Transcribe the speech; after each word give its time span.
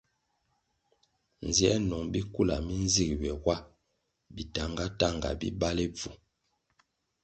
Nziē 1.47 1.71
nung 1.87 2.07
bikula 2.13 2.55
mi 2.65 2.75
nzig 2.85 3.09
ywe 3.15 3.31
wa 3.45 3.57
bi 4.33 4.43
tahnga- 4.53 4.93
tahnga 4.99 5.29
bi 5.39 5.47
bali 5.59 5.85
bvu. 5.95 6.11